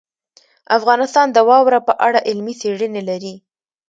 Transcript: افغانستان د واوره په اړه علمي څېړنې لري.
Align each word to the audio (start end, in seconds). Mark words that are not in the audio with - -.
افغانستان 0.77 1.27
د 1.31 1.37
واوره 1.49 1.79
په 1.87 1.93
اړه 2.05 2.19
علمي 2.29 2.53
څېړنې 2.61 3.01
لري. 3.09 3.33